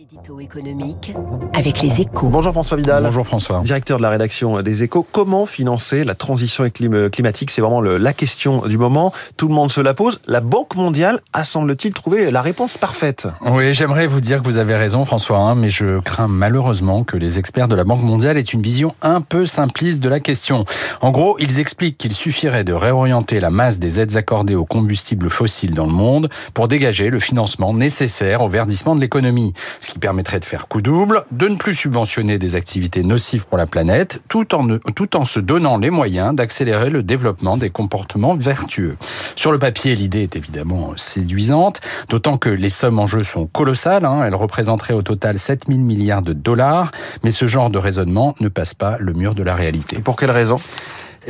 [0.00, 1.12] Édito économique
[1.54, 2.28] avec les échos.
[2.28, 3.02] Bonjour François Vidal.
[3.02, 3.62] Bonjour François.
[3.62, 5.04] Directeur de la rédaction des échos.
[5.10, 7.50] Comment financer la transition climatique?
[7.50, 9.12] C'est vraiment le, la question du moment.
[9.36, 10.20] Tout le monde se la pose.
[10.28, 13.26] La Banque mondiale a, semble-t-il, trouvé la réponse parfaite.
[13.44, 17.16] Oui, j'aimerais vous dire que vous avez raison François, hein, mais je crains malheureusement que
[17.16, 20.64] les experts de la Banque mondiale aient une vision un peu simpliste de la question.
[21.00, 25.28] En gros, ils expliquent qu'il suffirait de réorienter la masse des aides accordées aux combustibles
[25.28, 29.54] fossiles dans le monde pour dégager le financement nécessaire au verdissement de l'économie
[29.87, 33.58] ce qui permettrait de faire coup double, de ne plus subventionner des activités nocives pour
[33.58, 38.36] la planète, tout en, tout en se donnant les moyens d'accélérer le développement des comportements
[38.36, 38.96] vertueux.
[39.34, 44.04] Sur le papier, l'idée est évidemment séduisante, d'autant que les sommes en jeu sont colossales,
[44.04, 46.90] hein, elles représenteraient au total 7000 milliards de dollars,
[47.24, 49.98] mais ce genre de raisonnement ne passe pas le mur de la réalité.
[49.98, 50.58] Pour quelle raison?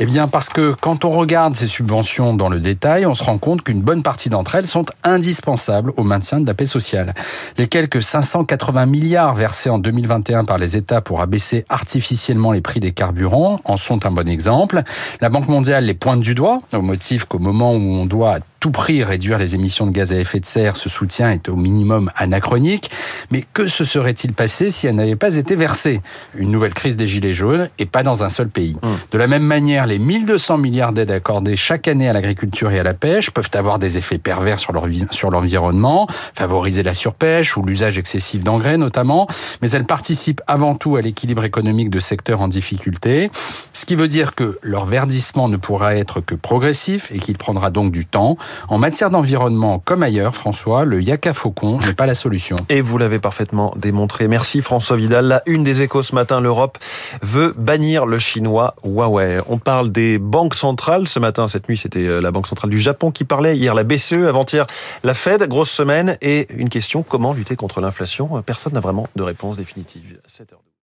[0.01, 3.37] Eh bien, parce que quand on regarde ces subventions dans le détail, on se rend
[3.37, 7.13] compte qu'une bonne partie d'entre elles sont indispensables au maintien de la paix sociale.
[7.57, 12.79] Les quelques 580 milliards versés en 2021 par les États pour abaisser artificiellement les prix
[12.79, 14.83] des carburants en sont un bon exemple.
[15.19, 18.71] La Banque mondiale les pointe du doigt, au motif qu'au moment où on doit tout
[18.71, 22.11] prix réduire les émissions de gaz à effet de serre, ce soutien est au minimum
[22.15, 22.91] anachronique.
[23.31, 26.01] Mais que se serait-il passé si elle n'avait pas été versée?
[26.35, 28.75] Une nouvelle crise des Gilets jaunes et pas dans un seul pays.
[28.81, 28.97] Hum.
[29.11, 32.83] De la même manière, les 1200 milliards d'aides accordées chaque année à l'agriculture et à
[32.83, 38.43] la pêche peuvent avoir des effets pervers sur l'environnement, favoriser la surpêche ou l'usage excessif
[38.43, 39.27] d'engrais notamment,
[39.61, 43.31] mais elles participent avant tout à l'équilibre économique de secteurs en difficulté,
[43.73, 47.71] ce qui veut dire que leur verdissement ne pourra être que progressif et qu'il prendra
[47.71, 48.37] donc du temps.
[48.67, 52.55] En matière d'environnement comme ailleurs, François, le yaka faucon n'est pas la solution.
[52.69, 54.27] Et vous l'avez parfaitement démontré.
[54.27, 55.25] Merci François Vidal.
[55.25, 56.77] La une des échos ce matin, l'Europe
[57.21, 59.41] veut bannir le chinois Huawei.
[59.47, 61.07] On parle des banques centrales.
[61.07, 63.57] Ce matin, cette nuit, c'était euh, la Banque centrale du Japon qui parlait.
[63.57, 64.27] Hier, la BCE.
[64.27, 64.67] Avant-hier,
[65.03, 65.43] la Fed.
[65.47, 66.17] Grosse semaine.
[66.21, 68.41] Et une question, comment lutter contre l'inflation?
[68.43, 70.19] Personne n'a vraiment de réponse définitive.
[70.27, 70.68] 7 heures